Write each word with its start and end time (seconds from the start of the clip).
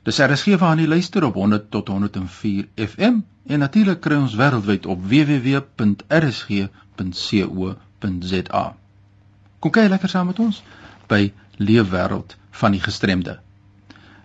Dis 0.00 0.16
RSG 0.16 0.56
waar 0.56 0.78
jy 0.80 0.86
luister 0.88 1.24
op 1.26 1.34
100 1.36 1.66
tot 1.70 1.88
104 1.92 2.68
FM 2.86 3.18
en 3.52 3.58
natuurlik 3.60 4.00
kry 4.00 4.16
ons 4.16 4.32
wêreldwyd 4.38 4.86
op 4.88 5.02
www.rsg.co.za. 5.04 5.64
Kom 9.60 9.70
kyk 9.70 9.90
lekker 9.92 10.08
saam 10.08 10.26
met 10.32 10.38
ons 10.40 10.62
by 11.10 11.32
Leefwêreld 11.60 12.36
van 12.62 12.72
die 12.72 12.80
gestremde. 12.80 13.40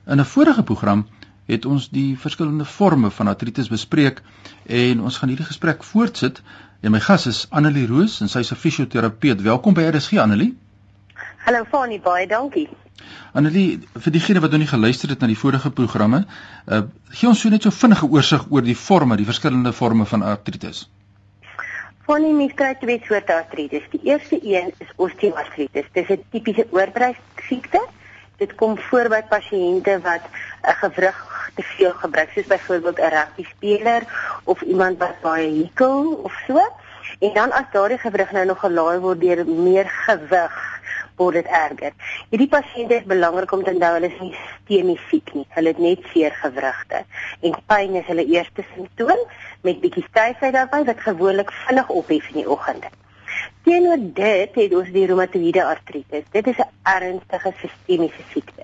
In 0.07 0.19
'n 0.23 0.25
vorige 0.25 0.63
program 0.63 1.07
het 1.45 1.65
ons 1.65 1.89
die 1.89 2.17
verskillende 2.17 2.65
forme 2.65 3.11
van 3.11 3.27
artritis 3.27 3.67
bespreek 3.67 4.21
en 4.65 5.01
ons 5.01 5.17
gaan 5.17 5.29
hierdie 5.29 5.45
gesprek 5.51 5.83
voortsit. 5.83 6.41
En 6.81 6.91
my 6.91 6.99
gas 6.99 7.25
is 7.27 7.47
Annelie 7.49 7.87
Roos 7.87 8.21
en 8.21 8.29
sy 8.29 8.39
is 8.39 8.51
'n 8.51 8.55
fisioterapeut. 8.55 9.41
Welkom 9.41 9.73
by 9.73 9.81
RSG 9.81 10.17
Annelie. 10.17 10.55
Hallo 11.45 11.61
Fanie, 11.69 11.99
baie 12.01 12.25
dankie. 12.25 12.63
Annelie, 13.37 13.77
vir 14.01 14.13
diegene 14.15 14.41
wat 14.41 14.55
nog 14.55 14.63
nie 14.63 14.69
geluister 14.71 15.11
het 15.13 15.21
na 15.21 15.27
die 15.29 15.37
vorige 15.37 15.69
programme, 15.77 16.23
uh, 16.65 16.79
gee 17.13 17.29
ons 17.29 17.43
so 17.43 17.51
net 17.53 17.67
so 17.67 17.69
vinnige 17.69 18.07
oorsig 18.09 18.47
oor 18.49 18.65
die 18.65 18.73
forme, 18.73 19.13
die 19.19 19.27
verskillende 19.27 19.69
forme 19.77 20.07
van 20.09 20.25
artritis. 20.25 20.87
Van 22.07 22.25
die 22.25 22.33
mens 22.33 22.55
kry 22.57 22.71
twee 22.81 22.97
soorte 23.05 23.37
artritis. 23.37 23.85
Die 23.93 24.01
eerste 24.09 24.39
een 24.41 24.73
is 24.81 24.89
osteoartritis. 24.97 25.85
Dit 25.93 26.09
is 26.09 26.17
'n 26.17 26.25
tipiese 26.33 26.65
oorbrei-siekte. 26.71 27.83
Dit 28.41 28.55
kom 28.55 28.73
voor 28.89 29.09
by 29.13 29.21
pasiënte 29.29 30.01
wat 30.01 30.25
'n 30.65 30.77
gewrig 30.81 31.17
te 31.55 31.63
veel 31.77 31.93
gebruik, 31.93 32.31
soos 32.33 32.49
byvoorbeeld 32.49 32.97
'n 32.97 33.13
rugby 33.17 33.45
speler 33.53 34.01
of 34.43 34.61
iemand 34.61 34.97
wat 34.97 35.21
baie 35.21 35.49
hikel 35.49 36.21
of 36.23 36.33
so. 36.47 36.57
En 37.19 37.33
dan 37.33 37.51
as 37.51 37.69
daardie 37.71 37.97
gewrig 37.97 38.31
nou 38.31 38.45
nog 38.45 38.59
gelaai 38.59 38.99
word 38.99 39.21
deur 39.21 39.45
meer 39.45 39.85
gewig 39.89 40.74
word 41.19 41.39
dit 41.39 41.51
erger. 41.61 41.93
Hierdie 42.31 42.49
pasiënte 42.51 42.99
is 42.99 43.07
belangrik 43.11 43.51
om 43.55 43.63
te 43.63 43.73
onthou 43.75 43.93
hulle 43.97 44.11
is 44.11 44.19
nie 44.21 44.33
stemies 44.35 45.07
siek 45.11 45.33
nie. 45.37 45.45
Hulle 45.55 45.73
het 45.73 45.81
net 45.85 46.03
seer 46.11 46.35
gewrigte 46.41 47.05
en 47.41 47.57
pyn 47.71 47.95
is 48.01 48.09
hulle 48.11 48.27
eerste 48.35 48.67
simptoom 48.73 49.25
met 49.67 49.81
bietjie 49.81 50.05
styfheid 50.09 50.53
daarbey 50.53 50.83
wat 50.91 51.07
gewoonlik 51.07 51.51
vinnig 51.65 51.89
ophef 51.89 52.29
in 52.33 52.41
die 52.43 52.49
oggende. 52.57 52.91
Teenoor 53.65 54.01
dit 54.17 54.57
het 54.59 54.73
ons 54.77 54.89
die 54.93 55.05
reumatoïede 55.09 55.63
artritis. 55.65 56.25
Dit 56.31 56.47
is 56.47 56.59
'n 56.61 56.69
ernstige 56.83 57.51
sistemiese 57.61 58.23
siekte. 58.31 58.63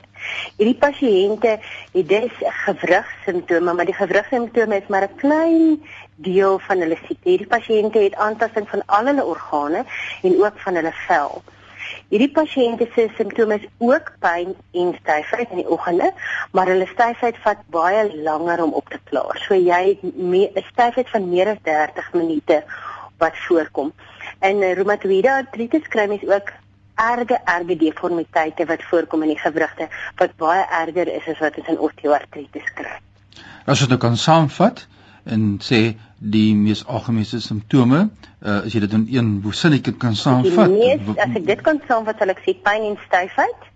Hierdie 0.58 0.78
pasiënte 0.78 1.58
het 1.94 2.08
dus 2.10 2.36
gewrigssimptome, 2.66 3.74
maar 3.74 3.90
die 3.90 3.98
gewrigssimptome 3.98 4.76
is 4.82 4.88
maar 4.88 5.08
'n 5.08 5.16
klein 5.16 5.84
deel 6.16 6.60
van 6.60 6.78
hulle 6.80 6.98
siekte. 7.08 7.30
Hierdie 7.30 7.48
pasiënte 7.48 8.00
het 8.00 8.16
aantasting 8.16 8.70
van 8.70 8.86
al 8.86 9.06
hulle 9.06 9.26
organe 9.26 9.86
en 10.22 10.44
ook 10.44 10.60
van 10.60 10.76
hulle 10.76 10.94
vel. 11.08 11.44
Hierdie 12.10 12.32
pasiënte 12.36 12.88
se 12.94 13.08
simptome 13.18 13.56
is 13.56 13.68
ook 13.78 14.14
pyn 14.20 14.56
en 14.72 14.94
styfheid 15.00 15.52
in 15.52 15.62
die 15.64 15.70
oggende, 15.70 16.12
maar 16.52 16.72
hulle 16.72 16.88
styfheid 16.92 17.38
vat 17.46 17.62
baie 17.74 18.08
langer 18.24 18.64
om 18.64 18.74
op 18.74 18.90
te 18.90 19.00
klaar. 19.10 19.40
So 19.48 19.56
jy 19.56 19.82
het 19.90 20.04
'n 20.04 20.66
styfheid 20.72 21.10
van 21.10 21.30
meer 21.30 21.48
as 21.48 21.62
30 21.64 22.14
minute 22.14 22.64
wat 23.18 23.38
voorkom. 23.48 23.94
En 24.40 24.60
reumatoïede 24.60 25.32
artritis 25.32 25.88
kry 25.88 26.08
mens 26.08 26.26
ook 26.26 26.52
erge 26.96 27.40
erge 27.46 27.76
deformiteite 27.78 28.66
wat 28.66 28.84
voorkom 28.84 29.22
in 29.22 29.34
die 29.34 29.40
gewrigte 29.40 29.88
wat 30.16 30.36
baie 30.38 30.66
erger 30.82 31.08
is 31.08 31.28
as 31.28 31.40
wat 31.40 31.58
ons 31.58 31.68
in 31.68 31.80
osteoartritis 31.80 32.74
kry. 32.76 32.98
As 33.66 33.80
jy 33.80 33.88
dit 33.88 33.96
nou 33.96 34.00
kan 34.00 34.18
saamvat 34.18 34.88
en 35.24 35.58
sê 35.62 35.82
die 36.18 36.54
mees 36.56 36.84
algemene 36.86 37.42
simptome, 37.42 38.02
uh, 38.42 38.62
as 38.66 38.74
jy 38.74 38.84
dit 38.86 38.96
in 38.98 39.08
een 39.10 39.54
sinnetjie 39.54 39.94
kan 39.98 40.16
saamvat. 40.16 40.72
Mees, 40.74 41.04
as 41.18 41.36
ek 41.36 41.46
dit 41.46 41.62
kan 41.66 41.82
saamvat, 41.88 42.22
sal 42.22 42.34
ek 42.34 42.42
sê 42.46 42.56
pyn 42.66 42.88
en 42.92 42.98
styfheid 43.08 43.70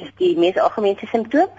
is 0.00 0.12
die 0.20 0.32
mees 0.40 0.56
algemene 0.60 1.08
simptoom. 1.10 1.50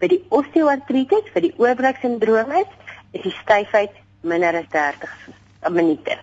By 0.00 0.08
die 0.12 0.22
osteoartritis, 0.32 1.28
vir 1.34 1.48
die 1.48 1.52
oorbreksindroom 1.60 2.54
is, 2.62 2.70
is 3.12 3.26
die 3.26 3.34
styfheid 3.42 3.96
minder 4.24 4.56
as 4.56 4.68
30 4.72 5.70
minute. 5.70 6.16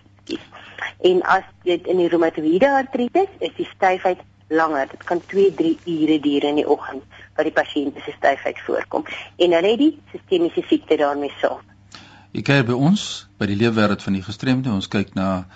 En 1.06 1.22
as 1.22 1.46
dit 1.66 1.86
in 1.86 2.02
die 2.02 2.08
reumatoïede 2.10 2.70
artritis 2.74 3.30
is 3.38 3.54
die 3.56 3.68
styfheid 3.74 4.22
langer. 4.48 4.88
Dit 4.90 5.04
kan 5.06 5.22
2-3 5.30 5.74
ure 5.84 6.18
duur 6.20 6.48
in 6.50 6.60
die 6.62 6.68
oggend 6.68 7.04
wat 7.36 7.46
die 7.46 7.54
pasiënt 7.54 7.98
se 8.02 8.14
styfheid 8.16 8.58
voorkom. 8.66 9.04
En 9.38 9.54
hulle 9.54 9.74
het 9.74 9.82
die 9.82 9.92
sistemiese 10.10 10.64
siekte 10.66 10.98
daarmee 10.98 11.34
saam. 11.38 11.62
Ek 12.36 12.44
kyk 12.44 12.66
by 12.68 12.74
ons 12.76 13.02
by 13.40 13.46
die 13.48 13.56
leefwêreld 13.56 14.02
van 14.04 14.16
die 14.18 14.24
gestremde. 14.24 14.68
Ons 14.68 14.90
kyk 14.92 15.14
na 15.16 15.46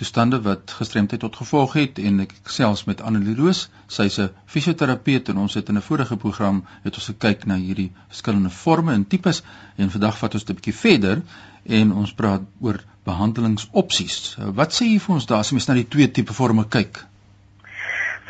toestande 0.00 0.38
wat 0.40 0.72
gestremdheid 0.78 1.20
tot 1.20 1.36
gevolg 1.36 1.74
het 1.76 1.98
en 2.00 2.22
ek 2.24 2.32
selfs 2.48 2.86
met 2.88 3.02
Annelie 3.04 3.34
Roos, 3.36 3.66
sy's 3.92 4.18
'n 4.18 4.30
fisioterapeut 4.46 5.28
en 5.28 5.42
ons 5.44 5.54
het 5.54 5.68
in 5.68 5.76
'n 5.76 5.84
vorige 5.88 6.16
program 6.16 6.64
het 6.84 6.94
ons 6.94 7.10
gekyk 7.12 7.44
na 7.46 7.56
hierdie 7.56 7.92
verskillende 8.08 8.50
forme 8.50 8.92
en 8.92 9.06
tipes 9.06 9.42
en 9.76 9.90
vandag 9.90 10.18
vat 10.18 10.34
ons 10.34 10.44
dit 10.44 10.56
'n 10.56 10.60
bietjie 10.60 10.80
verder 10.80 11.22
en 11.66 11.92
ons 11.92 12.12
praat 12.12 12.42
oor 12.60 12.80
behandelingsopsies. 13.04 14.36
Wat 14.38 14.72
sê 14.72 14.84
jy 14.86 14.98
vir 14.98 15.14
ons 15.14 15.26
daar 15.26 15.38
as 15.38 15.52
mens 15.52 15.66
na 15.66 15.74
die 15.74 15.88
twee 15.88 16.10
tipe 16.10 16.32
forme 16.32 16.64
kyk? 16.68 17.06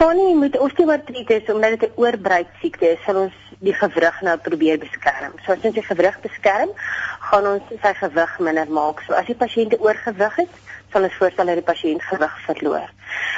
Fanny 0.02 0.32
moet 0.34 0.58
osteoartritis 0.58 1.50
omdat 1.52 1.70
dit 1.70 1.82
'n 1.88 2.00
oorbreek 2.02 2.48
siekte 2.60 2.86
is, 2.90 3.02
sal 3.04 3.16
ons 3.16 3.34
die 3.58 3.74
gewrig 3.74 4.16
nou 4.20 4.36
probeer 4.38 4.78
beskerm. 4.78 5.32
So 5.44 5.52
as 5.52 5.62
ons 5.62 5.74
die 5.74 5.84
gewrig 5.90 6.16
beskerm, 6.20 6.70
gaan 7.18 7.46
ons 7.46 7.62
sy 7.82 7.92
gewig 8.00 8.38
minder 8.38 8.66
maak. 8.78 9.02
So 9.06 9.12
as 9.12 9.26
die 9.26 9.38
pasiënt 9.44 9.78
oorgewig 9.78 10.34
het, 10.36 10.52
sal 10.92 11.02
ons 11.02 11.14
voorstel 11.20 11.46
dat 11.46 11.54
die 11.54 11.70
pasiënt 11.72 12.02
gewig 12.02 12.34
verloor. 12.46 12.88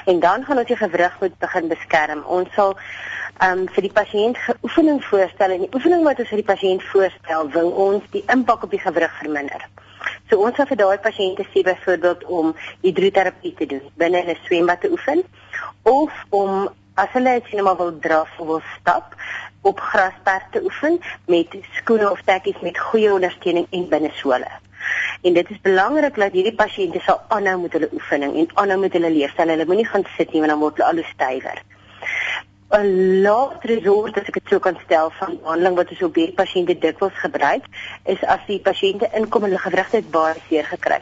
En 0.04 0.20
dan 0.20 0.44
gaan 0.44 0.58
ons 0.58 0.72
die 0.72 0.82
gewrig 0.84 1.20
moet 1.20 1.38
begin 1.38 1.69
beskerm. 1.69 2.25
Ons 2.25 2.48
sal 2.54 2.76
ehm 3.41 3.58
um, 3.58 3.69
vir 3.69 3.82
die 3.82 3.96
pasiënt 4.00 4.36
oefening 4.62 5.04
voorstel 5.04 5.50
en 5.50 5.60
die 5.60 5.75
oefening 5.75 6.02
wat 6.04 6.19
ons 6.19 6.28
vir 6.28 6.42
die 6.42 6.52
pasiënt 6.54 6.82
voorstel, 6.82 7.50
wil 7.50 7.70
ons 7.70 8.02
die 8.10 8.25
impak 8.26 8.62
op 8.62 8.70
die 8.70 8.84
gewrig 8.88 9.12
verminder. 9.20 9.69
So 10.31 10.41
ons 10.41 10.57
sal 10.57 10.69
vir 10.71 10.81
daai 10.81 10.99
pasiënte 11.05 11.45
sê 11.53 11.62
byvoorbeeld 11.67 12.25
om 12.25 12.55
hidroterapie 12.81 13.55
te 13.59 13.67
doen, 13.67 13.85
binne 14.01 14.23
'n 14.25 14.37
swembad 14.47 14.81
te 14.81 14.91
oefen 14.91 15.23
of 15.83 16.12
om 16.31 16.69
as 16.95 17.11
hulle 17.12 17.31
net 17.31 17.53
net 17.53 17.62
maar 17.62 17.77
wil 17.77 17.99
draf 17.99 18.31
of 18.39 18.47
wil 18.47 18.62
stap 18.81 19.15
op 19.61 19.81
grasperk 19.81 20.47
te 20.53 20.62
oefen 20.62 21.01
met 21.27 21.57
skoene 21.79 22.11
of 22.11 22.23
tekkies 22.25 22.61
met 22.61 22.79
goeie 22.79 23.12
ondersteuning 23.12 23.67
en 23.71 23.89
binnesole. 23.89 24.51
En 25.23 25.33
dit 25.33 25.51
is 25.51 25.61
belangrik 25.61 26.15
dat 26.15 26.33
hierdie 26.33 26.55
pasiënte 26.55 27.01
sal 27.01 27.21
aanhou 27.29 27.61
met 27.61 27.73
hulle 27.73 27.89
oefening 27.93 28.37
en 28.37 28.51
aanhou 28.55 28.81
met 28.81 28.93
hulle 28.93 29.11
leefstyl. 29.11 29.49
Hulle 29.49 29.65
moenie 29.67 29.87
gaan 29.87 30.05
sit 30.17 30.33
nie 30.33 30.43
want 30.45 30.53
dan 30.53 30.61
word 30.61 30.77
hulle 30.77 30.89
al 30.89 31.01
hoe 31.01 31.12
stywer. 31.12 31.62
'n 32.77 33.23
laaste 33.23 33.67
resort 33.71 34.17
as 34.19 34.29
ek 34.31 34.39
dit 34.41 34.49
sou 34.51 34.59
kan 34.61 34.79
stel 34.85 35.11
van 35.19 35.37
behandeling 35.43 35.77
wat 35.79 35.91
ons 35.95 36.03
op 36.07 36.17
hierdie 36.19 36.39
pasiënte 36.41 36.75
dikwels 36.85 37.19
gebruik 37.23 37.65
is 38.15 38.23
as 38.35 38.41
die 38.49 38.59
pasiënte 38.69 39.11
inkom 39.21 39.45
en 39.45 39.53
hulle 39.53 39.62
gewrigte 39.62 40.01
het 40.01 40.11
baie 40.17 40.35
seer 40.49 40.67
gekry 40.71 40.99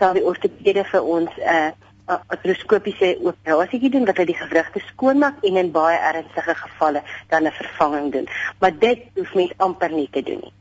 sal 0.00 0.16
die 0.18 0.24
ortopede 0.30 0.84
vir 0.92 1.02
ons 1.16 1.30
'n 1.38 1.52
uh, 1.54 2.18
artroskopiese 2.34 3.10
operasie 3.30 3.90
doen 3.90 4.08
wat 4.08 4.16
hulle 4.16 4.32
die 4.32 4.40
gewrigte 4.40 4.82
skoonmaak 4.86 5.44
en 5.48 5.60
in 5.60 5.70
baie 5.76 5.98
ernstige 6.10 6.54
gevalle 6.62 7.02
dan 7.28 7.46
'n 7.46 7.58
vervanging 7.60 8.12
doen. 8.12 8.26
Maar 8.60 8.78
dit 8.78 8.98
hoef 9.14 9.34
mens 9.34 9.52
amper 9.56 9.92
nie 9.92 10.08
te 10.10 10.22
doen 10.22 10.40
nie. 10.42 10.54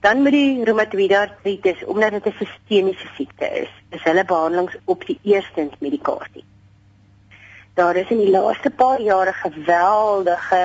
Dan 0.00 0.22
met 0.22 0.32
die 0.32 0.64
reumatoïede 0.64 1.18
artritis 1.18 1.84
omdat 1.84 2.10
dit 2.10 2.26
'n 2.26 2.44
sistemiese 2.44 3.08
siekte 3.16 3.46
is 3.62 3.72
is 3.90 4.02
hulle 4.02 4.24
behandelings 4.24 4.76
op 4.84 5.06
die 5.06 5.18
eerstens 5.22 5.74
medikasie 5.78 6.44
daar 7.78 7.96
is 7.96 8.10
in 8.10 8.18
die 8.18 8.30
laaste 8.30 8.70
paar 8.70 9.00
jare 9.00 9.32
geweldige 9.32 10.60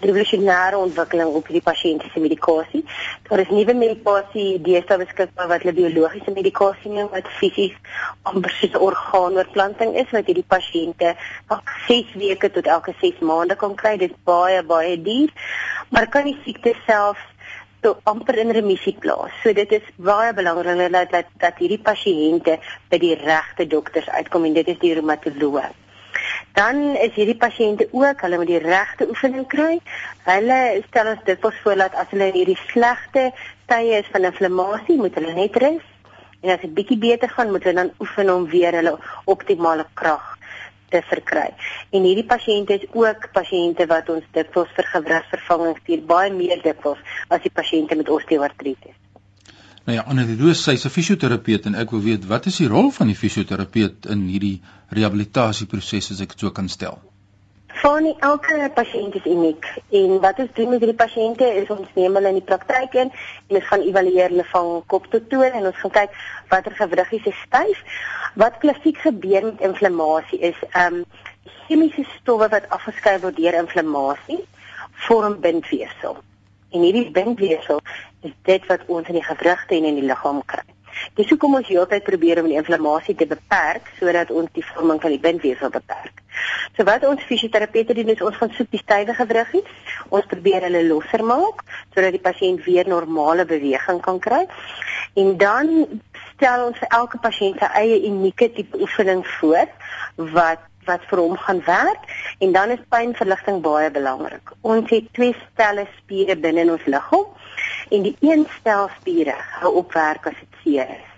revolusionêre 0.00 0.76
ontwikkeling 0.76 1.34
op 1.38 1.48
hierdie 1.48 1.64
pasiënte 1.64 2.08
se 2.12 2.20
medikasie. 2.20 2.82
Daar 3.28 3.42
is 3.42 3.52
nuwe 3.52 3.74
medikasie 3.76 4.56
deesdae 4.64 4.98
beskikbaar 5.02 5.50
wat 5.52 5.64
hulle 5.64 5.76
biologiese 5.76 6.32
medikasie 6.36 6.92
noem 6.94 7.12
wat 7.12 7.28
fisies 7.40 7.76
amper 8.30 8.56
soos 8.56 8.80
orgaanoorplanting 8.88 9.96
is 10.02 10.10
wat 10.16 10.28
hierdie 10.32 10.48
pasiënte 10.56 11.12
elke 11.12 11.78
6 11.88 12.18
weke 12.24 12.52
tot 12.58 12.72
elke 12.78 12.96
6 13.04 13.24
maande 13.30 13.60
kan 13.60 13.76
kry. 13.76 13.96
Dit 14.00 14.16
is 14.16 14.26
baie 14.28 14.64
baie 14.74 14.96
duur, 14.96 15.32
maar 15.92 16.08
kan 16.12 16.28
die 16.28 16.38
siekte 16.44 16.76
self 16.88 17.20
so 17.84 17.96
amper 18.08 18.40
in 18.40 18.56
remissie 18.56 18.96
plaas. 19.00 19.32
So 19.44 19.52
dit 19.56 19.72
is 19.76 19.96
baie 19.96 20.32
belangrik 20.36 20.92
dat 20.92 21.12
dat, 21.12 21.32
dat 21.40 21.60
hierdie 21.60 21.84
pasiënte 21.84 22.60
by 22.88 23.00
die 23.00 23.16
regte 23.24 23.68
dokters 23.68 24.08
uitkom 24.08 24.48
en 24.48 24.56
dit 24.56 24.72
is 24.72 24.80
die 24.80 24.96
reumatoloog 24.96 25.74
dan 26.56 26.78
is 26.96 27.12
hierdie 27.12 27.36
pasiënte 27.36 27.88
ook, 27.92 28.22
hulle 28.24 28.38
moet 28.40 28.48
die 28.48 28.62
regte 28.62 29.08
oefening 29.12 29.44
kry. 29.52 29.74
Hulle 30.24 30.60
stel 30.86 31.10
ons 31.12 31.26
dit 31.26 31.44
voor 31.62 31.82
dat 31.82 31.98
as 32.00 32.08
hulle 32.14 32.30
in 32.30 32.38
hierdie 32.40 32.60
slegte 32.70 33.26
tye 33.68 34.00
is 34.00 34.08
van 34.14 34.24
inflammasie, 34.30 34.96
moet 34.96 35.14
hulle 35.20 35.34
net 35.36 35.56
rus. 35.60 35.84
En 36.40 36.54
as 36.54 36.62
dit 36.64 36.72
bietjie 36.72 36.98
beter 37.02 37.28
gaan, 37.28 37.52
moet 37.52 37.64
hulle 37.68 37.82
dan 37.82 37.92
oefen 38.00 38.32
om 38.32 38.48
weer 38.48 38.72
hulle 38.80 38.96
optimale 39.28 39.84
krag 40.00 40.32
te 40.88 41.02
verkry. 41.10 41.48
En 41.92 42.06
hierdie 42.08 42.28
pasiënte 42.28 42.78
is 42.80 42.86
ook 42.94 43.28
pasiënte 43.36 43.88
wat 43.92 44.08
ons 44.16 44.24
dikwels 44.36 44.72
vir 44.78 44.92
gewrigsvervanging 44.94 45.80
stuur, 45.82 46.06
baie 46.08 46.32
meer 46.32 46.62
dikwels 46.64 47.02
as 47.28 47.44
die 47.44 47.52
pasiënte 47.52 47.98
met 48.00 48.08
osteoartritis. 48.16 48.96
Nou 49.86 49.98
ja, 49.98 50.04
Annelie 50.10 50.34
Roos, 50.40 50.62
sy's 50.66 50.84
'n 50.84 50.90
fisioterapeut 50.90 51.66
en 51.68 51.76
ek 51.78 51.92
wil 51.94 52.00
weet 52.02 52.24
wat 52.26 52.46
is 52.50 52.56
die 52.58 52.66
rol 52.70 52.88
van 52.94 53.06
die 53.06 53.18
fisioterapeut 53.18 54.08
in 54.14 54.24
hierdie 54.26 54.56
rehabilitasieproses 54.98 56.10
as 56.10 56.22
ek 56.24 56.34
dit 56.34 56.42
so 56.42 56.50
kan 56.50 56.68
stel? 56.68 56.98
Van 57.82 58.08
elke 58.30 58.58
pasiënt 58.80 59.14
is 59.20 59.30
uniek 59.30 59.70
en 60.00 60.18
wat 60.26 60.42
ons 60.42 60.50
doen 60.58 60.74
met 60.74 60.82
hierdie 60.82 60.98
pasiënte 61.04 61.52
is 61.62 61.70
ons 61.76 61.94
neem 61.94 62.18
hulle 62.18 62.34
in 62.34 62.40
die 62.40 62.48
praktyk 62.50 62.98
in 63.04 63.14
en 63.14 63.60
ons 63.60 63.70
gaan 63.70 63.86
evalueer 63.86 64.34
hulle 64.34 64.48
van 64.50 64.74
kop 64.90 65.06
tot 65.14 65.30
toe 65.30 65.46
en 65.52 65.70
ons 65.70 65.80
gaan 65.84 65.96
kyk 66.00 66.20
watter 66.50 66.74
gewriggies 66.82 67.32
is 67.32 67.42
styf. 67.46 67.78
Wat 68.34 68.58
klassiek 68.58 68.98
gebeur 69.06 69.52
met 69.52 69.66
inflammasie 69.70 70.40
is 70.50 70.58
ehm 70.72 71.02
um, 71.02 71.04
chemiese 71.68 72.02
stowwe 72.18 72.50
wat 72.56 72.70
afgeskei 72.74 73.20
word 73.22 73.38
deur 73.38 73.62
inflammasie 73.62 74.42
vorm 75.06 75.38
bindweefsel. 75.46 76.18
En 76.76 76.82
hierdie 76.84 77.10
bindweefsel 77.10 77.80
is 78.28 78.32
dit 78.44 78.66
wat 78.68 78.82
ons 78.92 79.08
in 79.08 79.16
die 79.16 79.24
gewrigte 79.24 79.76
en 79.78 79.86
in 79.88 80.00
die 80.00 80.04
liggaam 80.04 80.42
kry. 80.44 80.64
Dis 81.16 81.28
hoekom 81.32 81.56
ons 81.58 81.68
heeltyd 81.68 82.04
probeer 82.04 82.40
om 82.42 82.48
die 82.50 82.58
inflammasie 82.60 83.14
te 83.16 83.28
beperk 83.28 83.88
sodat 83.98 84.32
ons 84.32 84.52
die 84.56 84.64
vorming 84.74 85.00
van 85.00 85.14
die 85.14 85.22
bindweefsel 85.22 85.72
beperk. 85.72 86.22
So 86.76 86.84
wat 86.88 87.04
ons 87.08 87.24
fisioterapeute 87.28 87.96
doen 87.96 88.12
is 88.12 88.22
ons 88.24 88.36
gaan 88.36 88.52
soek 88.56 88.68
die 88.72 88.82
stywe 88.82 89.16
gewriggies. 89.16 89.72
Ons 90.12 90.28
probeer 90.28 90.68
hulle 90.68 90.84
losser 90.88 91.24
maak 91.24 91.64
sodat 91.94 92.12
die 92.16 92.24
pasiënt 92.28 92.64
weer 92.68 92.88
normale 92.88 93.48
beweging 93.48 94.02
kan 94.04 94.20
kry. 94.28 94.44
En 95.16 95.36
dan 95.40 95.72
stel 96.34 96.68
ons 96.68 96.80
vir 96.82 96.92
elke 97.00 97.20
pasiënt 97.24 97.60
sy 97.62 97.72
eie 97.80 98.02
unieke 98.10 98.50
tipe 98.52 98.80
oefening 98.84 99.24
voor 99.38 99.72
wat 100.36 100.64
wat 100.86 101.04
vir 101.10 101.22
hom 101.22 101.36
gaan 101.36 101.62
werk 101.66 102.06
en 102.38 102.52
dan 102.52 102.70
is 102.70 102.84
pynverligting 102.88 103.60
baie 103.62 103.90
belangrik. 103.90 104.52
Ons 104.60 104.90
het 104.90 105.12
twee 105.12 105.34
stelle 105.42 105.86
spiere 105.98 106.36
binne 106.36 106.64
in 106.66 106.72
ons 106.76 106.86
liggaam 106.86 107.26
en 107.90 108.02
die 108.02 108.16
een 108.20 108.46
stel 108.58 108.88
spiere 109.00 109.36
hou 109.60 109.76
op 109.82 109.92
werk 109.94 110.26
as 110.30 110.40
dit 110.40 110.58
seer 110.62 110.90
is. 110.96 111.12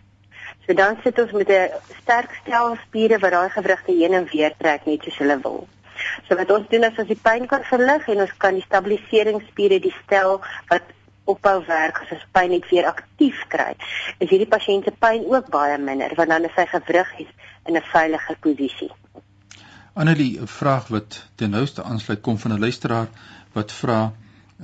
So 0.66 0.76
dan 0.76 0.98
sit 1.02 1.18
ons 1.18 1.32
met 1.32 1.48
'n 1.48 1.70
sterk 2.02 2.30
stel 2.42 2.76
spiere 2.86 3.18
wat 3.18 3.32
daai 3.32 3.50
gewrigte 3.50 3.92
heen 3.92 4.12
en 4.12 4.28
weer 4.32 4.52
trek 4.58 4.86
net 4.86 5.02
soos 5.02 5.18
hulle 5.18 5.40
wil. 5.40 5.68
So 6.28 6.36
wat 6.36 6.50
ons 6.50 6.68
doen 6.68 6.84
is 6.84 6.98
ons 6.98 7.08
die 7.08 7.22
pyn 7.22 7.46
kan 7.46 7.64
verlig 7.64 8.08
en 8.08 8.20
ons 8.20 8.36
kan 8.36 8.54
die 8.54 8.66
stabiliseringsspiere 8.66 9.80
die 9.80 9.94
stel 10.04 10.40
wat 10.68 10.82
ophou 11.24 11.58
werk 11.66 12.02
as 12.02 12.12
ons 12.16 12.26
pyn 12.32 12.50
net 12.50 12.68
weer 12.70 12.86
aktief 12.86 13.40
kry. 13.48 13.74
Is 14.18 14.30
hierdie 14.30 14.52
pasiënt 14.54 14.84
se 14.84 14.94
pyn 15.04 15.26
ook 15.28 15.50
baie 15.52 15.78
minder 15.78 16.14
want 16.20 16.28
dan 16.28 16.44
is 16.44 16.56
sy 16.56 16.66
gewrig 16.66 17.12
in 17.18 17.76
'n 17.76 17.82
veilige 17.92 18.36
posisie. 18.40 18.92
Annelie, 19.98 20.38
'n 20.40 20.46
vraag 20.46 20.88
wat 20.88 21.24
ten 21.34 21.50
nouste 21.50 21.82
aansluit 21.82 22.20
kom 22.20 22.38
van 22.38 22.52
'n 22.52 22.60
luisteraar 22.60 23.08
wat 23.52 23.72
vra 23.72 24.12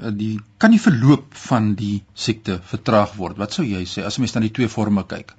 eh, 0.03 0.11
die 0.13 0.41
kan 0.57 0.71
die 0.71 0.81
verloop 0.81 1.35
van 1.47 1.75
die 1.75 2.05
siekte 2.13 2.59
vertraag 2.63 3.15
word. 3.15 3.37
Wat 3.37 3.53
sou 3.53 3.67
jy 3.67 3.83
sê 3.85 4.05
as 4.05 4.19
mens 4.19 4.35
na 4.35 4.41
die 4.41 4.51
twee 4.59 4.69
forme 4.69 5.05
kyk? 5.07 5.35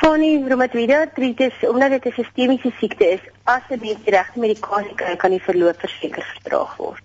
Fonie 0.00 0.42
reumatoïde 0.48 0.98
artritis, 0.98 1.62
omdat 1.68 1.90
dit 1.90 2.06
'n 2.06 2.18
sistemiese 2.22 2.72
siekte 2.80 3.06
is, 3.12 3.22
as 3.44 3.62
mens 3.68 3.82
die 3.82 4.10
regte 4.18 4.38
medikasie 4.40 4.94
kry, 4.94 5.16
kan 5.16 5.30
die 5.30 5.46
verloop 5.48 5.78
verseker 5.80 6.26
vertraag 6.34 6.76
word. 6.76 7.04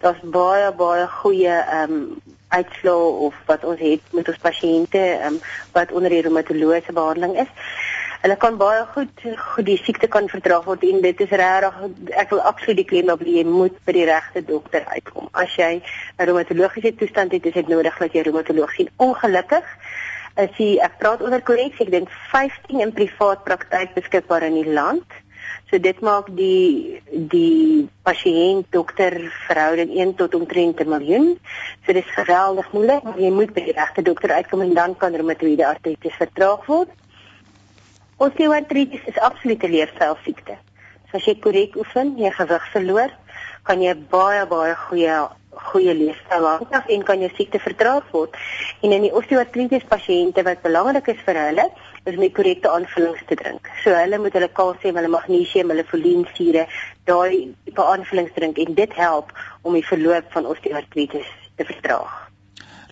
Daar's 0.00 0.22
baie 0.22 0.72
baie 0.72 1.06
goeie 1.06 1.56
ehm 1.60 1.92
um, 1.92 2.20
uitslae 2.48 3.08
of 3.26 3.34
wat 3.46 3.64
ons 3.64 3.80
het 3.80 4.12
met 4.12 4.28
ons 4.28 4.44
pasiënte 4.48 4.98
ehm 4.98 5.34
um, 5.34 5.40
wat 5.72 5.92
onder 5.92 6.10
die 6.10 6.22
reumatologiese 6.22 6.92
behandeling 6.92 7.38
is. 7.44 7.52
Hulle 8.22 8.36
kan 8.38 8.54
baie 8.54 8.84
goed 8.94 9.22
goed 9.44 9.66
die 9.66 9.80
siekte 9.82 10.06
kan 10.06 10.28
vertraag 10.30 10.66
word 10.68 10.84
en 10.86 11.00
dit 11.02 11.22
is 11.24 11.32
regtig 11.40 12.12
ek 12.22 12.30
wil 12.30 12.42
absoluut 12.50 12.78
die 12.78 12.86
klem 12.86 13.08
op 13.10 13.24
jy 13.26 13.42
moet 13.48 13.80
by 13.82 13.96
die 13.96 14.04
regte 14.06 14.44
dokter 14.46 14.86
uitkom. 14.92 15.26
As 15.34 15.56
jy 15.58 15.72
'n 15.82 16.26
reumatologiese 16.30 16.94
toestand 17.00 17.34
het, 17.34 17.46
is 17.46 17.58
dit 17.58 17.68
nodig 17.68 17.98
dat 17.98 18.14
jy 18.14 18.22
reumatoloog 18.22 18.70
sien. 18.76 18.92
Ongelukkig 18.96 19.66
is 20.36 20.54
die 20.56 20.78
ek 20.80 20.98
praat 21.02 21.22
onder 21.22 21.42
korreksie, 21.42 21.86
ek 21.86 21.90
dink 21.90 22.14
15 22.30 22.80
in 22.80 22.92
privaat 22.92 23.42
praktyk 23.44 23.94
beskikbaar 23.98 24.46
in 24.46 24.54
die 24.54 24.70
land. 24.70 25.18
So 25.68 25.82
dit 25.82 26.00
maak 26.00 26.30
die 26.36 27.02
die 27.10 27.88
pasiënt 28.06 28.70
dokter 28.70 29.18
verhouding 29.48 29.90
1 29.98 30.14
tot 30.14 30.34
omtrent 30.34 30.78
'n 30.78 30.88
miljoen. 30.88 31.38
So 31.84 31.92
dis 31.92 32.14
geweldig 32.14 32.72
moeilik, 32.72 33.02
maar 33.02 33.18
jy 33.18 33.30
moet 33.30 33.52
by 33.52 33.64
die 33.66 33.78
regte 33.82 34.02
dokter 34.02 34.30
uitkom 34.30 34.60
en 34.62 34.74
dan 34.74 34.96
kan 34.96 35.14
reumatoïde 35.14 35.66
artritis 35.66 36.14
vertraag 36.14 36.66
word. 36.66 37.01
Osteoartritis 38.18 39.06
is 39.06 39.18
absolute 39.18 39.68
leefstylsiekte. 39.68 40.58
So 41.10 41.18
as 41.20 41.28
jy 41.28 41.36
korrek 41.40 41.76
oefen, 41.76 42.16
jy 42.20 42.32
gewig 42.36 42.66
verloor, 42.72 43.14
kan 43.68 43.82
jy 43.82 43.94
baie 44.12 44.44
baie 44.50 44.74
goeie 44.88 45.20
goeie 45.52 45.92
leefstyl 45.94 46.46
aanpas 46.48 46.88
en 46.88 47.02
kan 47.04 47.20
jou 47.20 47.28
siekte 47.36 47.60
vertraag 47.60 48.08
word. 48.14 48.36
En 48.82 48.94
in 48.96 49.04
die 49.06 49.12
osteoartritis 49.12 49.84
pasiënte 49.90 50.44
wat 50.46 50.62
belangrik 50.64 51.12
is 51.12 51.20
vir 51.26 51.38
hulle, 51.38 51.66
is 52.04 52.16
om 52.16 52.24
die 52.24 52.32
korrekte 52.34 52.72
aanvullings 52.72 53.22
te 53.28 53.38
drink. 53.38 53.68
So 53.84 53.94
hulle 53.96 54.18
moet 54.22 54.34
hulle 54.38 54.50
kalsium, 54.56 54.98
hulle 54.98 55.12
magnesium, 55.12 55.70
hulle 55.74 55.86
foliensure, 55.92 56.66
daai 57.08 57.52
tipe 57.68 57.86
aanvullings 57.94 58.34
drink 58.38 58.58
en 58.64 58.74
dit 58.80 58.98
help 58.98 59.32
om 59.62 59.78
die 59.78 59.86
verloop 59.86 60.32
van 60.34 60.50
osteoartritis 60.56 61.30
te 61.56 61.68
vertraag. 61.68 62.21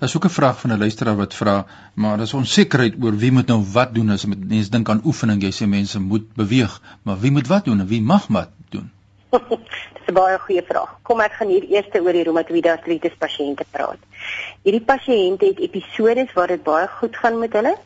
Daar's 0.00 0.16
ook 0.16 0.24
'n 0.24 0.38
vraag 0.40 0.60
van 0.60 0.72
'n 0.72 0.78
luisteraar 0.78 1.16
wat 1.16 1.34
vra, 1.34 1.66
maar 1.94 2.16
daar's 2.16 2.32
onsekerheid 2.32 2.94
oor 3.02 3.16
wie 3.16 3.32
moet 3.32 3.46
nou 3.46 3.64
wat 3.72 3.94
doen 3.94 4.10
as 4.10 4.24
mense 4.24 4.70
dink 4.70 4.88
aan 4.88 5.00
oefening. 5.04 5.42
Jy 5.42 5.52
sê 5.52 5.66
mense 5.68 6.00
moet 6.00 6.34
beweeg, 6.34 6.80
maar 7.02 7.18
wie 7.18 7.30
moet 7.30 7.46
wat 7.46 7.64
doen 7.64 7.80
en 7.80 7.86
wie 7.86 8.02
mag 8.02 8.26
wat 8.26 8.48
doen? 8.68 8.90
Dis 9.96 10.08
'n 10.08 10.12
baie 10.12 10.38
goeie 10.38 10.62
vraag. 10.62 10.98
Kom 11.02 11.20
ek 11.20 11.32
gaan 11.32 11.48
hier 11.48 11.64
eers 11.68 11.86
oor 11.92 12.12
die 12.12 12.22
reumatoïde 12.22 12.70
artritis 12.70 13.16
pasiënte 13.18 13.64
praat. 13.70 14.00
Hierdie 14.62 14.84
pasiënte 14.84 15.46
het 15.46 15.58
episodes 15.58 16.32
waar 16.32 16.46
dit 16.46 16.62
baie 16.62 16.88
goed 16.88 17.16
gaan 17.16 17.38
met 17.38 17.52
hulle 17.52 17.76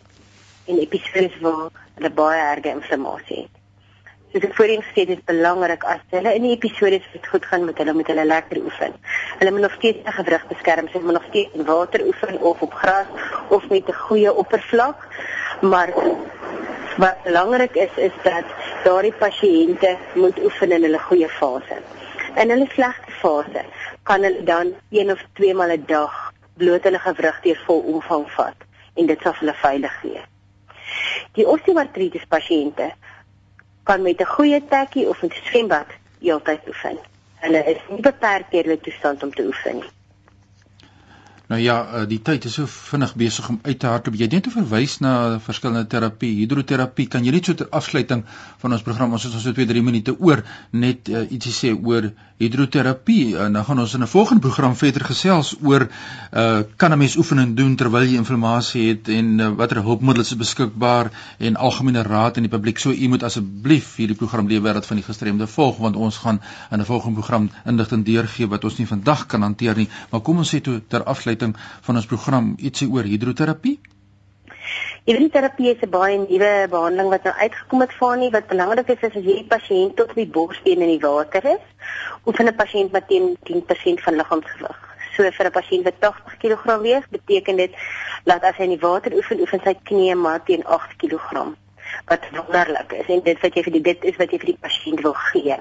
en 0.65 0.79
episodes 0.79 1.41
waar 1.41 1.71
hulle 1.95 2.11
baie 2.11 2.41
erge 2.41 2.69
inflammasie 2.69 3.41
het. 3.41 3.64
Soos 4.35 4.49
ek 4.49 4.57
voorheen 4.59 4.81
gesê 4.83 5.03
het, 5.05 5.11
is 5.15 5.27
belangrik 5.31 5.85
as 5.87 6.01
hulle 6.11 6.31
in 6.35 6.43
die 6.43 6.57
episodes 6.57 7.05
wat 7.13 7.27
goed 7.31 7.45
gaan 7.47 7.67
met 7.69 7.79
hulle 7.79 7.93
moet 7.95 8.09
hulle 8.11 8.25
lekker 8.27 8.59
oefen. 8.67 8.97
Hulle 9.39 9.51
moet 9.55 9.63
nog 9.63 9.75
steeds 9.77 10.01
'n 10.03 10.15
gewrig 10.17 10.47
beskerm, 10.49 10.89
hulle 10.91 11.05
moet 11.05 11.17
nog 11.19 11.29
steeds 11.29 11.55
in 11.55 11.65
water 11.65 12.03
oefen 12.07 12.41
of 12.41 12.63
op 12.67 12.75
gras 12.75 13.07
of 13.49 13.69
met 13.69 13.87
'n 13.89 14.01
goeie 14.07 14.33
oppervlak. 14.35 15.07
Maar 15.61 15.93
wat 16.97 17.23
belangrik 17.23 17.75
is 17.75 17.95
is 17.95 18.17
dat 18.23 18.45
daardie 18.85 19.13
pasiënte 19.13 19.97
moet 20.15 20.43
oefen 20.43 20.73
in 20.73 20.83
hulle 20.83 20.99
goeie 20.99 21.29
fase. 21.29 21.79
In 22.35 22.51
hulle 22.51 22.67
slegte 22.75 23.11
fase 23.11 23.65
kan 24.03 24.23
hulle 24.23 24.43
dan 24.43 24.75
een 24.91 25.11
of 25.11 25.23
twee 25.33 25.55
maal 25.55 25.71
'n 25.71 25.85
dag 25.87 26.33
bloot 26.57 26.83
hulle 26.83 26.99
gewrig 26.99 27.41
deur 27.41 27.63
vol 27.67 27.81
omvang 27.81 28.31
vat 28.31 28.59
en 28.95 29.07
dit 29.07 29.21
sal 29.23 29.35
hulle 29.39 29.55
veilig 29.55 30.03
wees. 30.03 30.27
Die 31.33 31.47
osteoartritis 31.47 32.27
pasiënte 32.29 32.93
kan 33.85 34.03
met 34.03 34.21
'n 34.21 34.33
goeie 34.37 34.61
tekkie 34.69 35.09
of 35.09 35.23
'n 35.23 35.33
swembad 35.45 35.87
heeltyd 36.21 36.69
oefen. 36.69 36.99
Hulle 37.45 37.65
is 37.73 37.81
nie 37.89 38.01
beperk 38.01 38.51
deur 38.51 38.63
hulle 38.63 38.81
toestand 38.81 39.23
om 39.23 39.33
te 39.35 39.43
oefen 39.43 39.75
nie. 39.75 39.91
Nou 41.45 41.61
ja, 41.61 41.75
eh, 41.85 42.07
die 42.09 42.23
tyd 42.25 42.47
is 42.49 42.55
so 42.57 42.65
vinnig 42.67 43.11
besig 43.21 43.49
om 43.53 43.59
uit 43.63 43.77
te 43.79 43.87
hardloop. 43.87 44.15
Jy 44.17 44.29
het 44.31 44.37
net 44.39 44.47
verwys 44.49 44.95
na 45.05 45.39
verskillende 45.45 45.85
terapie, 45.93 46.31
hidroterapie. 46.39 47.05
Kan 47.13 47.27
jy 47.27 47.35
net 47.35 47.45
so 47.45 47.59
ter 47.59 47.69
afsluiting 47.69 48.23
van 48.63 48.73
ons 48.73 48.85
program, 48.87 49.13
ons 49.13 49.27
het 49.29 49.35
ons 49.37 49.45
so 49.45 49.53
2-3 49.53 49.83
minute 49.85 50.15
oor, 50.25 50.41
net 50.73 51.11
uh, 51.13 51.27
ietsie 51.29 51.53
sê 51.53 51.73
oor 51.77 52.09
hidroterapie? 52.41 53.35
En 53.37 53.59
dan 53.59 53.67
gaan 53.69 53.83
ons 53.83 53.93
in 53.95 54.03
'n 54.03 54.09
volgende 54.09 54.41
program 54.41 54.73
verder 54.75 55.05
gesels 55.05 55.55
oor 55.61 55.89
uh 56.33 56.63
kan 56.77 56.93
'n 56.93 56.99
mens 56.99 57.17
oefening 57.17 57.55
doen 57.57 57.77
terwyl 57.77 58.09
jy 58.09 58.17
inflammasie 58.17 58.89
het 58.89 59.09
en 59.09 59.39
uh, 59.39 59.49
watter 59.53 59.83
hulpmiddels 59.83 60.31
is 60.31 60.37
beskikbaar 60.37 61.13
en 61.39 61.57
algemene 61.57 62.03
raad 62.03 62.37
aan 62.37 62.49
die 62.49 62.57
publiek. 62.57 62.79
So 62.79 62.91
u 62.91 63.09
moet 63.09 63.23
asseblief 63.23 63.97
hierdie 63.97 64.17
program 64.17 64.49
lewe 64.49 64.65
wêreld 64.65 64.87
van 64.87 64.97
die 64.97 65.05
gestremde 65.05 65.47
volg 65.47 65.77
want 65.77 65.97
ons 65.97 66.17
gaan 66.17 66.41
in 66.71 66.81
'n 66.81 66.85
volgende 66.85 67.21
program 67.21 67.51
inligting 67.67 68.05
deurgee 68.05 68.49
wat 68.49 68.65
ons 68.65 68.79
nie 68.79 68.87
vandag 68.87 69.27
kan 69.27 69.43
hanteer 69.43 69.77
nie. 69.77 69.89
Maar 70.11 70.21
kom 70.21 70.39
ons 70.39 70.55
sê 70.55 70.61
toe 70.61 70.81
ter 70.89 71.05
afsluiting 71.05 71.34
afsluiting 71.35 71.57
van 71.87 71.97
ons 71.97 72.07
program 72.07 72.55
ietsie 72.59 72.89
oor 72.89 73.05
hidroterapie? 73.05 73.81
Hidroterapie 75.05 75.75
is 75.75 75.83
'n 75.83 75.91
baie 75.91 76.17
nuwe 76.19 76.69
behandeling 76.71 77.11
wat 77.11 77.25
nou 77.25 77.35
uitgekom 77.35 77.81
het 77.81 77.93
van 77.99 78.19
nie 78.19 78.31
wat 78.31 78.49
belangrik 78.49 78.89
is 78.89 79.03
is 79.03 79.17
as 79.17 79.25
jy 79.25 79.35
die 79.43 79.49
pasiënt 79.49 79.97
tot 79.97 80.15
die 80.15 80.27
borsbeen 80.27 80.81
in 80.81 80.89
die 80.89 81.01
water 81.01 81.45
is, 81.45 81.65
oefen 82.27 82.49
'n 82.49 82.57
pasiënt 82.57 82.93
met 82.93 83.09
10 83.09 83.37
10% 83.45 84.01
van 84.01 84.15
liggaamsgewig. 84.15 84.79
So 85.17 85.23
vir 85.23 85.47
'n 85.47 85.51
pasiënt 85.51 85.85
wat 85.85 86.01
80 86.01 86.37
kg 86.39 86.81
weeg, 86.81 87.09
beteken 87.11 87.57
dit 87.57 87.73
dat 88.25 88.43
as 88.43 88.57
hy 88.57 88.65
in 88.65 88.79
die 88.79 88.87
water 88.89 89.13
oefen, 89.13 89.41
oefen 89.41 89.61
sy 89.65 89.75
knie 89.83 90.15
maar 90.15 90.43
teen 90.45 90.65
8 90.65 90.97
kg 90.97 91.55
wat 92.07 92.23
wonderlik 92.33 92.93
is 92.93 93.07
en 93.09 93.21
dit 93.23 93.41
wat 93.41 93.55
jy 93.55 93.63
vir 93.63 93.73
die 93.73 93.83
dit 93.83 94.05
is 94.05 94.17
wat 94.17 94.31
jy 94.31 94.39
vir 94.39 94.53
die 94.53 94.61
pasiënt 94.61 95.01
wil 95.01 95.13
gee. 95.13 95.57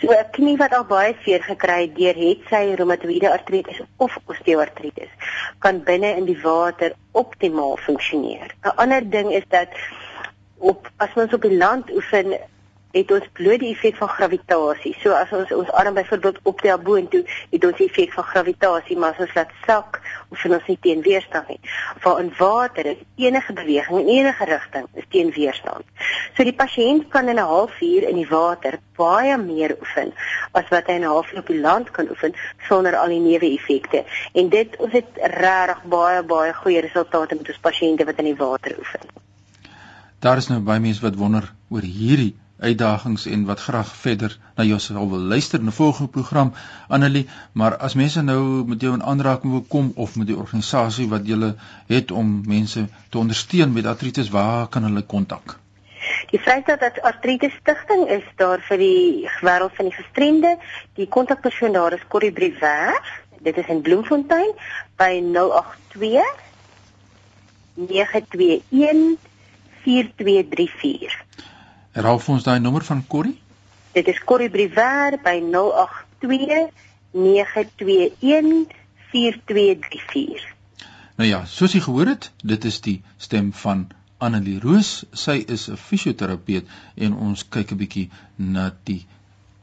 So 0.00 0.08
'n 0.12 0.30
knie 0.32 0.56
wat 0.56 0.72
al 0.72 0.84
baie 0.88 1.16
seer 1.24 1.42
gekry 1.44 1.80
het 1.82 1.96
deur 1.96 2.16
het 2.16 2.46
sy 2.50 2.60
reumatoïde 2.78 3.30
artritis 3.30 3.80
of 3.96 4.16
osteoartritis 4.32 5.10
kan 5.58 5.82
binne 5.84 6.14
in 6.20 6.24
die 6.24 6.40
water 6.42 6.94
optimaal 7.12 7.76
funksioneer. 7.76 8.54
'n 8.64 8.76
Ander 8.76 9.10
ding 9.10 9.32
is 9.32 9.44
dat 9.48 9.68
op 10.58 10.88
as 10.96 11.12
ons 11.14 11.34
op 11.36 11.42
die 11.42 11.56
land 11.56 11.92
oefen 11.92 12.32
het 12.92 13.12
ons 13.14 13.26
bloot 13.38 13.60
die 13.62 13.72
effek 13.74 13.96
van 14.00 14.08
gravitasie. 14.08 14.94
So 15.02 15.14
as 15.14 15.30
ons 15.36 15.52
ons 15.54 15.70
arm 15.78 15.94
byvoorbeeld 15.94 16.40
optel 16.42 16.78
boontoe, 16.78 17.22
het 17.50 17.64
ons 17.64 17.76
die 17.78 17.86
effek 17.86 18.12
van 18.16 18.24
gravitasie, 18.32 18.98
maar 18.98 19.14
as 19.14 19.26
ons 19.26 19.34
laat 19.38 19.52
sak, 19.66 20.00
of 20.30 20.44
ons 20.44 20.66
nie 20.70 20.78
teen 20.82 21.02
weerstand 21.06 21.48
nie. 21.48 21.60
Waar 22.02 22.20
in 22.22 22.32
water 22.38 22.86
is 22.86 23.02
enige 23.16 23.52
beweging 23.52 24.00
in 24.00 24.12
enige 24.18 24.44
rigting 24.44 24.86
is 24.94 25.08
teen 25.14 25.30
weerstand. 25.36 25.86
So 26.36 26.46
die 26.46 26.56
pasiënt 26.56 27.08
kan 27.14 27.28
in 27.28 27.38
'n 27.38 27.50
halfuur 27.52 28.08
in 28.08 28.16
die 28.16 28.28
water 28.28 28.78
baie 28.96 29.36
meer 29.38 29.76
oefen 29.80 30.12
as 30.52 30.68
wat 30.70 30.86
hy 30.86 30.94
in 30.94 31.04
'n 31.04 31.14
halfuur 31.14 31.38
op 31.38 31.46
die 31.46 31.60
land 31.60 31.90
kan 31.90 32.08
oefen 32.10 32.34
sonder 32.68 32.96
al 32.96 33.08
die 33.08 33.20
neeweffekte. 33.20 34.04
En 34.34 34.48
dit 34.48 34.76
ons 34.76 34.92
het 34.92 35.10
regtig 35.14 35.82
baie 35.84 36.22
baie 36.22 36.52
goeie 36.52 36.80
resultate 36.80 37.34
met 37.34 37.48
ons 37.48 37.58
pasiënte 37.58 38.04
wat 38.04 38.18
in 38.18 38.24
die 38.24 38.36
water 38.36 38.78
oefen. 38.78 39.00
Daar 40.18 40.36
is 40.36 40.48
nou 40.48 40.60
baie 40.60 40.80
mense 40.80 41.00
wat 41.00 41.14
wonder 41.16 41.52
oor 41.68 41.82
hierdie 41.82 42.34
uitdagings 42.60 43.26
en 43.26 43.44
wat 43.48 43.60
graag 43.60 43.90
verder 43.96 44.36
na 44.56 44.64
jou 44.64 44.78
sal 44.78 45.08
wil 45.10 45.24
luister 45.32 45.60
in 45.60 45.66
'n 45.66 45.72
volgende 45.72 46.10
program 46.10 46.52
Annelie. 46.88 47.28
Maar 47.52 47.76
as 47.76 47.94
mense 47.94 48.22
nou 48.22 48.64
met 48.66 48.80
jou 48.80 48.92
in 48.94 49.02
aanraking 49.02 49.52
wil 49.52 49.64
kom 49.68 49.92
of 49.94 50.16
met 50.16 50.26
die 50.26 50.36
organisasie 50.36 51.08
wat 51.08 51.26
jy 51.26 51.54
het 51.86 52.10
om 52.10 52.42
mense 52.46 52.88
te 53.08 53.18
ondersteun 53.18 53.72
met 53.72 53.86
artritis 53.86 54.28
waar 54.28 54.68
kan 54.68 54.82
hulle 54.82 55.02
kontak? 55.02 55.58
Die 56.30 56.40
Vryheid 56.40 57.02
Artritis 57.02 57.52
Stichting 57.60 58.08
is 58.08 58.24
daar 58.36 58.60
vir 58.68 58.78
die 58.78 59.28
wêreld 59.40 59.74
van 59.74 59.84
die 59.84 59.94
gestremde. 59.94 60.58
Die 60.94 61.08
kontakpersoon 61.08 61.72
daar 61.72 61.92
is 61.92 62.08
Corrie 62.08 62.32
Briwer 62.32 63.00
dit 63.42 63.56
is 63.56 63.66
in 63.66 63.80
Bloemfontein 63.80 64.52
by 65.00 65.20
082 65.32 66.22
921 67.74 69.16
4234 69.82 71.24
Herhaal 71.90 72.20
vir 72.22 72.34
ons 72.36 72.44
daai 72.46 72.60
nommer 72.62 72.84
van 72.86 73.00
Corrie. 73.10 73.34
Dit 73.96 74.06
is 74.06 74.18
Corrie 74.22 74.50
Briwer 74.50 75.16
by 75.24 75.40
082 75.42 76.68
921 77.10 78.68
4234. 79.10 80.44
Nou 81.18 81.26
ja, 81.26 81.40
soos 81.50 81.72
jy 81.74 81.80
gehoor 81.82 82.12
het, 82.12 82.28
dit 82.46 82.64
is 82.64 82.78
die 82.84 83.00
stem 83.18 83.48
van 83.62 83.88
Annelie 84.22 84.60
Roos. 84.62 85.04
Sy 85.12 85.40
is 85.56 85.66
'n 85.68 85.76
fisioterapeut 85.76 86.68
en 86.94 87.16
ons 87.16 87.42
kyk 87.48 87.72
'n 87.72 87.80
bietjie 87.82 88.10
na 88.36 88.70
die 88.84 89.06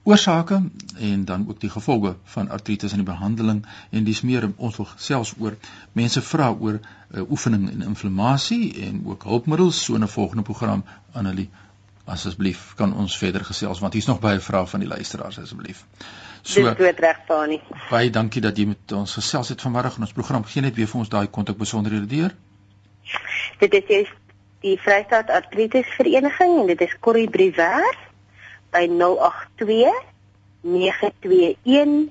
oorsake 0.04 0.60
en 1.00 1.26
dan 1.26 1.46
ook 1.48 1.60
die 1.60 1.70
gevolge 1.70 2.16
van 2.24 2.50
artritis 2.50 2.92
in 2.92 3.04
die 3.04 3.12
behandeling 3.12 3.66
en 3.92 4.04
dis 4.04 4.22
meer 4.22 4.50
ons 4.58 4.76
wil 4.78 4.88
selfs 4.96 5.34
oor 5.40 5.56
mense 5.94 6.22
vra 6.22 6.52
oor 6.52 6.80
uh, 6.80 7.30
oefening 7.30 7.70
en 7.72 7.82
inflammasie 7.82 8.74
en 8.88 9.02
ook 9.06 9.24
hulpmiddels 9.24 9.84
so 9.84 9.96
'n 9.96 10.08
volgende 10.08 10.44
program 10.44 10.84
Annelie 11.12 11.50
asseblief 12.08 12.74
kan 12.80 12.94
ons 12.96 13.18
verder 13.20 13.44
gesels 13.46 13.82
want 13.84 13.94
hier's 13.94 14.08
nog 14.08 14.20
baie 14.24 14.40
vrae 14.40 14.68
van 14.72 14.84
die 14.84 14.90
luisteraars 14.90 15.40
asseblief. 15.44 15.84
So 16.42 16.64
Dis 16.64 16.78
goed 16.80 17.00
reg 17.04 17.24
Fani. 17.28 17.60
Baie 17.90 18.10
dankie 18.10 18.42
dat 18.42 18.58
jy 18.58 18.70
met 18.72 18.92
ons 18.96 19.18
gesels 19.20 19.52
het 19.54 19.62
vanmiddag 19.62 19.98
en 20.00 20.08
ons 20.08 20.16
program 20.16 20.46
gee 20.48 20.64
net 20.64 20.76
weer 20.80 20.88
vir 20.88 21.04
ons 21.04 21.12
daai 21.12 21.28
kontak 21.28 21.58
besonderhede 21.60 22.08
deur. 22.12 22.36
Dit 23.60 23.74
is 23.74 24.12
die 24.64 24.78
Vrystaat 24.82 25.30
Artritis 25.30 25.90
Vereniging 25.98 26.62
en 26.62 26.72
dit 26.72 26.82
is 26.82 26.96
Corrie 27.00 27.30
Briwer 27.30 27.84
by 28.72 28.88
082 28.88 29.92
921 30.62 32.10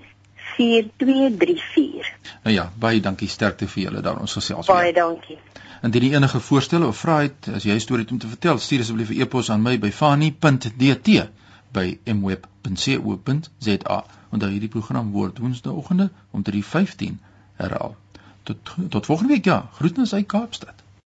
4234. 0.57 2.13
Nou 2.45 2.55
ja, 2.55 2.71
baie 2.79 3.01
dankie 3.01 3.29
sterkte 3.29 3.69
vir 3.69 3.83
julle 3.89 4.01
daar 4.05 4.21
ons 4.21 4.37
gesels. 4.39 4.69
Baie 4.71 4.93
weer. 4.93 5.01
dankie. 5.03 5.39
Indien 5.83 6.03
jy 6.03 6.15
enige 6.15 6.41
voorstelle 6.41 6.87
of 6.87 6.97
vrae 6.97 7.27
het, 7.29 7.49
as 7.55 7.65
jy 7.65 7.75
'n 7.75 7.81
storie 7.81 8.05
het 8.05 8.13
om 8.13 8.19
te 8.19 8.29
vertel, 8.29 8.59
stuur 8.59 8.81
asseblief 8.81 9.11
'n 9.11 9.21
e-pos 9.21 9.51
aan 9.51 9.63
my 9.63 9.79
by 9.79 9.91
fani.dt 9.91 11.29
by 11.73 11.99
mweb.co.za. 12.05 13.99
Onthou 14.31 14.51
hierdie 14.51 14.69
program 14.69 15.13
word 15.13 15.39
Woensdaeoggende 15.39 16.11
om 16.31 16.43
3:15 16.43 17.21
herhaal. 17.55 17.97
Tot 18.43 18.75
tot 18.89 19.07
volgende 19.07 19.33
week 19.33 19.45
ja. 19.45 19.69
Groetnisse 19.73 20.15
uit 20.15 20.27
Kaapstad. 20.27 20.86